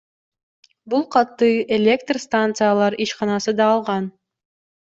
Бул 0.93 1.03
катты 1.15 1.49
Электр 1.77 2.21
станциялар 2.25 2.99
ишканасы 3.07 3.57
да 3.61 3.69
алган. 3.77 4.13